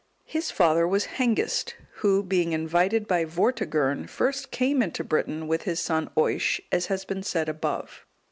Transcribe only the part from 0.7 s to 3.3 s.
was Hengist, who, being invited by